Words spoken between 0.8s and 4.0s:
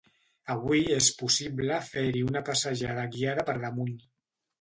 és possible fer-hi una passejada guiada per damunt.